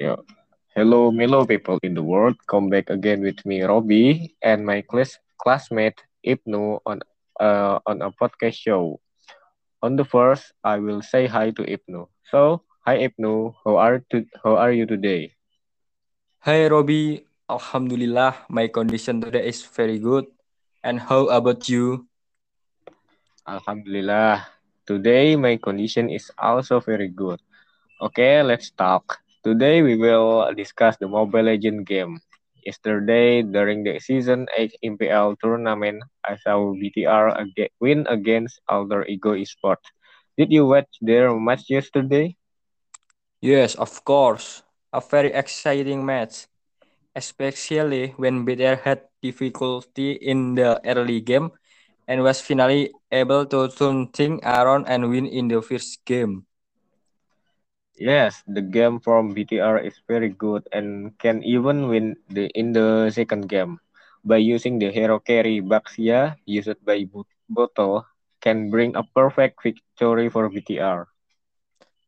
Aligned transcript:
Yeah. 0.00 0.16
Hello, 0.74 1.12
Milo 1.12 1.44
people 1.44 1.76
in 1.84 1.92
the 1.92 2.02
world. 2.02 2.36
Come 2.48 2.70
back 2.72 2.88
again 2.88 3.20
with 3.20 3.44
me, 3.44 3.60
Robby, 3.60 4.32
and 4.40 4.64
my 4.64 4.80
class 4.80 5.20
classmate 5.36 6.00
Ibnu 6.24 6.80
on 6.88 7.04
uh, 7.36 7.78
on 7.84 8.00
a 8.00 8.08
podcast 8.10 8.56
show. 8.56 8.96
On 9.84 9.96
the 10.00 10.04
first, 10.08 10.56
I 10.64 10.80
will 10.80 11.02
say 11.04 11.28
hi 11.28 11.52
to 11.52 11.62
Ibnu. 11.68 12.08
So, 12.32 12.64
hi 12.88 13.04
Ibnu, 13.12 13.52
how 13.60 13.76
are 13.76 14.00
to 14.08 14.24
how 14.40 14.56
are 14.56 14.72
you 14.72 14.88
today? 14.88 15.36
Hi 16.48 16.64
Robby, 16.66 17.28
Alhamdulillah, 17.52 18.48
my 18.48 18.72
condition 18.72 19.20
today 19.20 19.44
is 19.52 19.60
very 19.68 20.00
good. 20.00 20.24
And 20.80 20.96
how 20.96 21.28
about 21.28 21.68
you? 21.68 22.08
Alhamdulillah. 23.44 24.48
Today 24.88 25.36
my 25.36 25.60
condition 25.60 26.08
is 26.08 26.32
also 26.40 26.80
very 26.80 27.12
good. 27.12 27.40
Okay, 28.00 28.40
let's 28.42 28.72
talk. 28.72 29.20
Today 29.44 29.82
we 29.82 29.96
will 29.96 30.52
discuss 30.54 30.96
the 30.98 31.08
Mobile 31.08 31.42
Legend 31.42 31.86
game. 31.86 32.20
Yesterday, 32.64 33.42
during 33.42 33.82
the 33.84 33.98
season 33.98 34.46
8 34.56 34.72
MPL 34.82 35.36
tournament, 35.42 36.02
I 36.24 36.36
saw 36.36 36.72
BTR 36.72 37.28
ag- 37.38 37.70
win 37.80 38.06
against 38.08 38.60
Alter 38.68 39.04
Ego 39.06 39.34
Esports. 39.34 39.88
Did 40.36 40.52
you 40.52 40.66
watch 40.66 40.88
their 41.00 41.32
match 41.38 41.70
yesterday? 41.70 42.36
Yes, 43.42 43.74
of 43.76 44.04
course. 44.04 44.62
A 44.92 45.00
very 45.00 45.32
exciting 45.32 46.04
match, 46.04 46.46
especially 47.14 48.14
when 48.16 48.44
BTR 48.44 48.76
had 48.76 49.02
difficulty 49.22 50.12
in 50.12 50.54
the 50.54 50.80
early 50.84 51.20
game 51.20 51.50
and 52.08 52.22
was 52.22 52.40
finally 52.40 52.92
able 53.12 53.46
to 53.46 53.68
turn 53.68 54.08
things 54.08 54.40
around 54.44 54.86
and 54.88 55.10
win 55.10 55.26
in 55.26 55.48
the 55.48 55.60
first 55.62 56.04
game. 56.04 56.46
Yes, 58.00 58.42
the 58.48 58.62
game 58.62 58.98
from 58.98 59.32
BTR 59.34 59.78
is 59.78 60.00
very 60.08 60.28
good 60.30 60.66
and 60.72 61.16
can 61.20 61.44
even 61.44 61.86
win 61.88 62.16
the 62.28 62.48
in 62.56 62.72
the 62.72 63.10
second 63.12 63.48
game 63.48 63.78
by 64.24 64.38
using 64.38 64.80
the 64.80 64.90
hero 64.90 65.20
carry 65.20 65.60
Baxia 65.60 66.36
used 66.46 66.84
by 66.84 67.04
Bo- 67.04 67.26
Boto 67.48 68.06
can 68.40 68.70
bring 68.70 68.96
a 68.96 69.04
perfect 69.04 69.62
victory 69.62 70.28
for 70.28 70.48
BTR. 70.48 71.08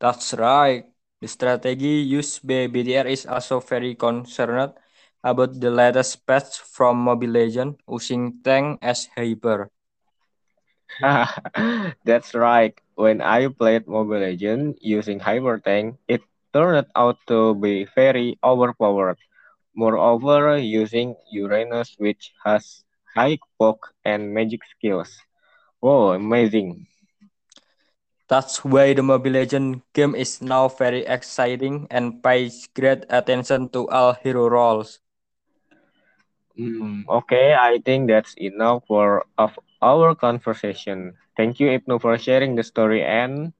That's 0.00 0.34
right. 0.34 0.84
The 1.20 1.28
strategy 1.28 2.02
used 2.04 2.46
by 2.46 2.66
BTR 2.66 3.06
is 3.06 3.26
also 3.26 3.60
very 3.60 3.94
concerned 3.94 4.72
about 5.22 5.60
the 5.60 5.70
latest 5.70 6.26
patch 6.26 6.58
from 6.58 6.98
Mobile 6.98 7.30
Legends 7.30 7.78
using 7.88 8.40
tank 8.44 8.78
as 8.82 9.08
hyper. 9.16 9.70
That's 12.04 12.34
right. 12.34 12.74
When 12.94 13.20
I 13.20 13.46
played 13.48 13.86
Mobile 13.86 14.18
Legends 14.20 14.78
using 14.80 15.20
Hyper 15.20 15.58
Tank, 15.58 15.96
it 16.08 16.22
turned 16.52 16.86
out 16.96 17.16
to 17.28 17.54
be 17.54 17.86
very 17.94 18.38
overpowered. 18.42 19.18
Moreover, 19.74 20.56
using 20.58 21.14
Uranus, 21.32 21.94
which 21.98 22.32
has 22.44 22.84
high 23.14 23.38
poke 23.58 23.92
and 24.04 24.32
magic 24.34 24.60
skills. 24.76 25.18
Wow, 25.80 26.12
amazing. 26.12 26.86
That's 28.28 28.64
why 28.64 28.92
the 28.94 29.02
Mobile 29.02 29.32
Legends 29.32 29.82
game 29.92 30.14
is 30.14 30.40
now 30.40 30.68
very 30.68 31.04
exciting 31.06 31.86
and 31.90 32.22
pays 32.22 32.68
great 32.74 33.04
attention 33.10 33.68
to 33.70 33.88
all 33.88 34.14
hero 34.14 34.48
roles. 34.48 35.00
Mm, 36.60 37.08
okay, 37.08 37.54
I 37.54 37.78
think 37.78 38.08
that's 38.08 38.34
enough 38.36 38.84
for 38.86 39.24
of 39.38 39.58
our 39.82 40.14
conversation. 40.14 41.14
Thank 41.36 41.60
you, 41.60 41.68
Ibnu, 41.68 42.00
for 42.00 42.18
sharing 42.18 42.56
the 42.56 42.62
story 42.64 43.02
and 43.02 43.52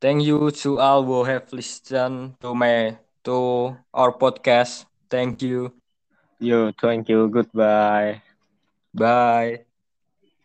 Thank 0.00 0.24
you 0.24 0.50
to 0.50 0.80
all 0.80 1.04
who 1.04 1.24
have 1.24 1.52
listened 1.52 2.36
to 2.40 2.54
my 2.54 2.98
to 3.24 3.76
our 3.94 4.12
podcast. 4.12 4.86
Thank 5.10 5.42
you. 5.42 5.72
you. 6.38 6.72
Thank 6.80 7.08
you. 7.08 7.28
Goodbye. 7.28 8.22
Bye. 8.94 9.66